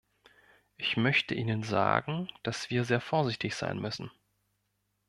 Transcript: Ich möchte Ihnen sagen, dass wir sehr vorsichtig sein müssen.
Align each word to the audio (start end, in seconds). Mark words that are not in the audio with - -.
Ich 0.77 0.97
möchte 0.97 1.35
Ihnen 1.35 1.61
sagen, 1.61 2.27
dass 2.41 2.71
wir 2.71 2.85
sehr 2.85 3.01
vorsichtig 3.01 3.53
sein 3.53 3.77
müssen. 3.77 4.09